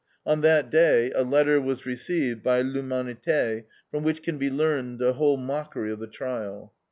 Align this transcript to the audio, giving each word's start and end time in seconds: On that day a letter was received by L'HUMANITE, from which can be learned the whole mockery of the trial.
On 0.25 0.41
that 0.41 0.71
day 0.71 1.11
a 1.11 1.21
letter 1.21 1.61
was 1.61 1.85
received 1.85 2.41
by 2.41 2.63
L'HUMANITE, 2.63 3.67
from 3.91 4.01
which 4.03 4.23
can 4.23 4.39
be 4.39 4.49
learned 4.49 4.97
the 4.97 5.13
whole 5.13 5.37
mockery 5.37 5.91
of 5.91 5.99
the 5.99 6.07
trial. 6.07 6.73